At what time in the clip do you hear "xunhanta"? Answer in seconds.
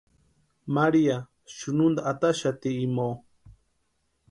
1.57-2.01